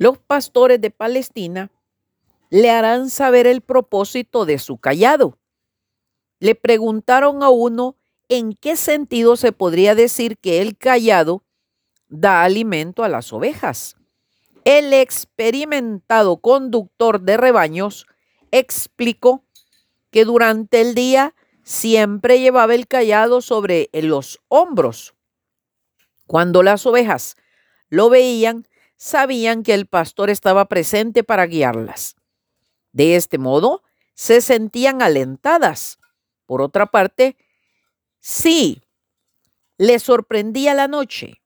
[0.00, 1.70] Los pastores de Palestina
[2.48, 5.36] le harán saber el propósito de su callado.
[6.38, 7.96] Le preguntaron a uno
[8.30, 11.44] en qué sentido se podría decir que el callado
[12.08, 13.98] da alimento a las ovejas.
[14.64, 18.06] El experimentado conductor de rebaños
[18.52, 19.44] explicó
[20.10, 25.12] que durante el día siempre llevaba el callado sobre los hombros.
[26.26, 27.36] Cuando las ovejas
[27.90, 28.66] lo veían,
[29.00, 32.16] sabían que el pastor estaba presente para guiarlas.
[32.92, 35.98] De este modo, se sentían alentadas.
[36.44, 37.38] Por otra parte,
[38.20, 38.82] sí,
[39.78, 41.40] les sorprendía la noche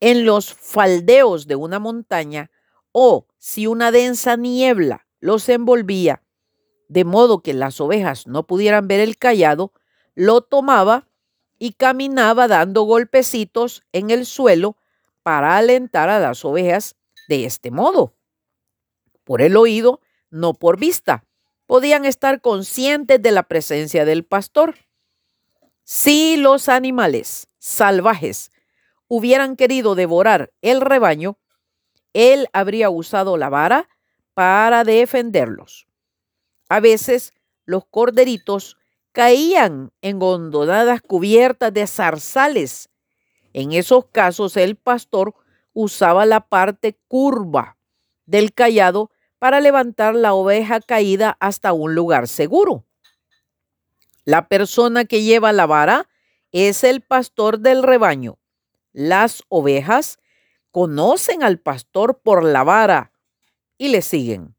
[0.00, 2.50] en los faldeos de una montaña
[2.92, 6.22] o si una densa niebla los envolvía,
[6.88, 9.72] de modo que las ovejas no pudieran ver el callado,
[10.14, 11.08] lo tomaba
[11.58, 14.76] y caminaba dando golpecitos en el suelo
[15.28, 16.96] para alentar a las ovejas
[17.28, 18.14] de este modo.
[19.24, 20.00] Por el oído,
[20.30, 21.26] no por vista.
[21.66, 24.76] Podían estar conscientes de la presencia del pastor.
[25.84, 28.52] Si los animales salvajes
[29.06, 31.36] hubieran querido devorar el rebaño,
[32.14, 33.90] él habría usado la vara
[34.32, 35.88] para defenderlos.
[36.70, 37.34] A veces
[37.66, 38.78] los corderitos
[39.12, 42.88] caían en hondonadas cubiertas de zarzales.
[43.52, 45.34] En esos casos el pastor
[45.72, 47.76] usaba la parte curva
[48.26, 52.84] del callado para levantar la oveja caída hasta un lugar seguro.
[54.24, 56.08] La persona que lleva la vara
[56.52, 58.38] es el pastor del rebaño.
[58.92, 60.18] Las ovejas
[60.70, 63.12] conocen al pastor por la vara
[63.78, 64.54] y le siguen.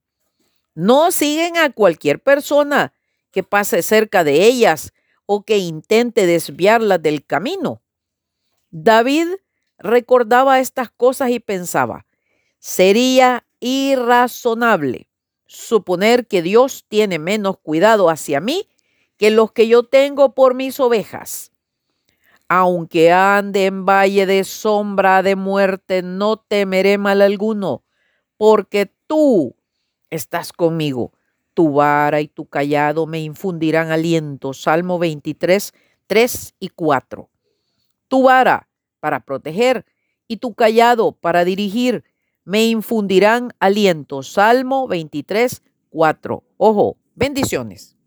[0.73, 2.93] No siguen a cualquier persona
[3.31, 4.93] que pase cerca de ellas
[5.25, 7.81] o que intente desviarlas del camino.
[8.72, 9.28] David
[9.78, 12.06] recordaba estas cosas y pensaba,
[12.59, 15.09] sería irrazonable
[15.45, 18.67] suponer que Dios tiene menos cuidado hacia mí
[19.17, 21.52] que los que yo tengo por mis ovejas.
[22.47, 27.84] Aunque ande en valle de sombra de muerte, no temeré mal alguno,
[28.38, 29.56] porque tú
[30.09, 31.13] estás conmigo.
[31.53, 34.53] Tu vara y tu callado me infundirán aliento.
[34.53, 35.74] Salmo 23,
[36.08, 37.29] 3 y 4.
[38.09, 38.68] Tu vara
[39.00, 39.86] para proteger
[40.28, 42.03] y tu callado para dirigir
[42.44, 44.24] me infundirán aliento.
[44.24, 46.44] Salmo 23, 4.
[46.58, 47.98] Ojo, bendiciones.